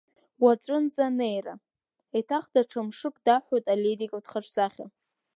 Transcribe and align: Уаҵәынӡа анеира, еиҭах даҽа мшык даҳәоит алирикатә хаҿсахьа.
Уаҵәынӡа 0.43 1.03
анеира, 1.07 1.55
еиҭах 2.15 2.45
даҽа 2.53 2.81
мшык 2.87 3.15
даҳәоит 3.25 3.65
алирикатә 3.73 4.29
хаҿсахьа. 4.31 4.85